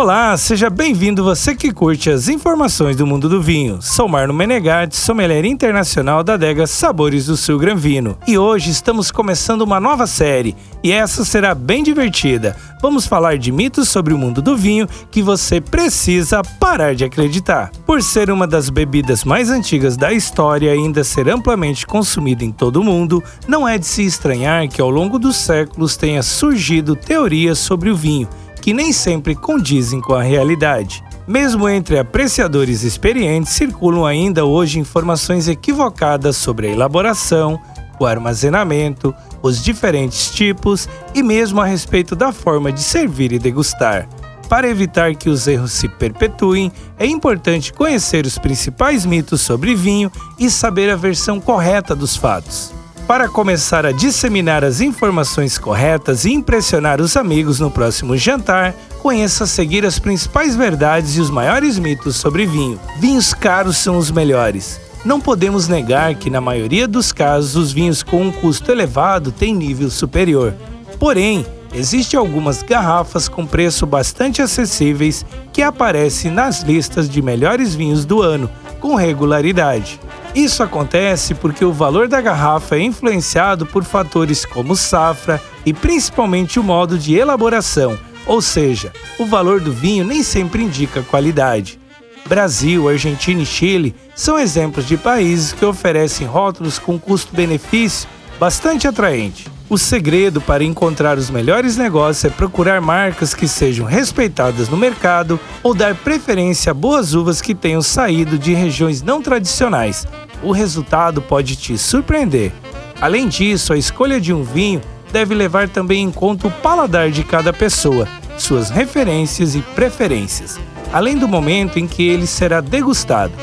[0.00, 3.82] Olá, seja bem-vindo você que curte as informações do mundo do vinho.
[3.82, 8.16] Sou Marno Menegatti, sommelier internacional da adega Sabores do Sul Gran Vino.
[8.26, 12.56] E hoje estamos começando uma nova série, e essa será bem divertida.
[12.80, 17.70] Vamos falar de mitos sobre o mundo do vinho que você precisa parar de acreditar.
[17.84, 22.50] Por ser uma das bebidas mais antigas da história e ainda ser amplamente consumida em
[22.50, 26.96] todo o mundo, não é de se estranhar que ao longo dos séculos tenha surgido
[26.96, 28.26] teorias sobre o vinho
[28.60, 31.02] que nem sempre condizem com a realidade.
[31.26, 37.60] Mesmo entre apreciadores experientes, circulam ainda hoje informações equivocadas sobre a elaboração,
[37.98, 44.08] o armazenamento, os diferentes tipos e mesmo a respeito da forma de servir e degustar.
[44.48, 50.10] Para evitar que os erros se perpetuem, é importante conhecer os principais mitos sobre vinho
[50.38, 52.79] e saber a versão correta dos fatos.
[53.06, 59.44] Para começar a disseminar as informações corretas e impressionar os amigos no próximo jantar, conheça
[59.44, 62.78] a seguir as principais verdades e os maiores mitos sobre vinho.
[62.98, 64.80] Vinhos caros são os melhores.
[65.04, 69.54] Não podemos negar que, na maioria dos casos, os vinhos com um custo elevado têm
[69.54, 70.54] nível superior.
[70.98, 78.04] Porém, existem algumas garrafas com preço bastante acessíveis que aparecem nas listas de melhores vinhos
[78.04, 79.98] do ano, com regularidade.
[80.34, 86.60] Isso acontece porque o valor da garrafa é influenciado por fatores como safra e principalmente
[86.60, 91.80] o modo de elaboração, ou seja, o valor do vinho nem sempre indica qualidade.
[92.26, 98.08] Brasil, Argentina e Chile são exemplos de países que oferecem rótulos com custo-benefício
[98.40, 99.46] bastante atraente.
[99.68, 105.38] O segredo para encontrar os melhores negócios é procurar marcas que sejam respeitadas no mercado
[105.62, 110.06] ou dar preferência a boas uvas que tenham saído de regiões não tradicionais.
[110.42, 112.50] O resultado pode te surpreender.
[112.98, 114.80] Além disso, a escolha de um vinho
[115.12, 118.08] deve levar também em conta o paladar de cada pessoa,
[118.38, 120.58] suas referências e preferências,
[120.94, 123.34] além do momento em que ele será degustado.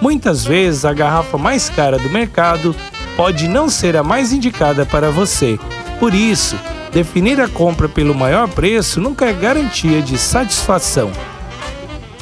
[0.00, 2.74] Muitas vezes, a garrafa mais cara do mercado
[3.16, 5.58] pode não ser a mais indicada para você.
[5.98, 6.56] Por isso,
[6.92, 11.10] definir a compra pelo maior preço nunca é garantia de satisfação.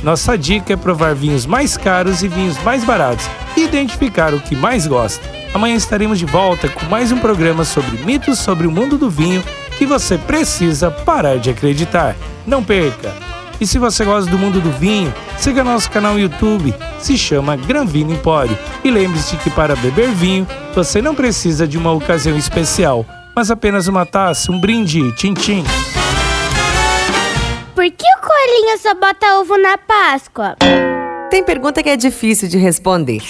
[0.03, 3.27] Nossa dica é provar vinhos mais caros e vinhos mais baratos
[3.57, 5.25] e identificar o que mais gosta.
[5.55, 9.45] Amanhã estaremos de volta com mais um programa sobre mitos sobre o mundo do vinho
[9.79, 12.17] que você precisa parar de acreditar.
[12.47, 13.13] Não perca!
[13.61, 16.75] E se você gosta do mundo do vinho, siga nosso canal YouTube,
[17.07, 18.57] se chama Gran Vino Empório.
[18.85, 23.05] E lembre-se que para beber vinho, você não precisa de uma ocasião especial,
[23.35, 25.65] mas apenas uma taça, um brinde, tchim-tchim.
[27.75, 30.57] Por que o coelhinho só bota ovo na Páscoa?
[31.31, 33.23] Tem pergunta que é difícil de responder.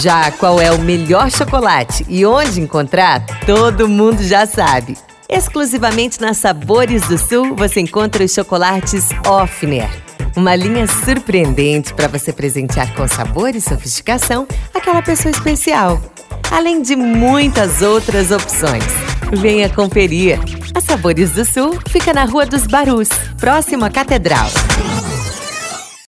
[0.00, 4.96] Já qual é o melhor chocolate e onde encontrar, todo mundo já sabe.
[5.28, 10.07] Exclusivamente na Sabores do Sul você encontra os chocolates Offner.
[10.38, 16.00] Uma linha surpreendente para você presentear com sabor e sofisticação aquela pessoa especial.
[16.48, 18.84] Além de muitas outras opções.
[19.32, 20.38] Venha conferir.
[20.72, 24.48] A Sabores do Sul fica na Rua dos Barus, próximo à Catedral.